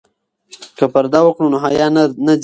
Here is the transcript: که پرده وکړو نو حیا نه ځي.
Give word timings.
که 0.77 0.85
پرده 0.93 1.19
وکړو 1.23 1.51
نو 1.53 1.57
حیا 1.65 1.87
نه 2.25 2.35
ځي. 2.37 2.37